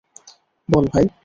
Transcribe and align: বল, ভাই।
বল, 0.69 0.85
ভাই। 0.93 1.05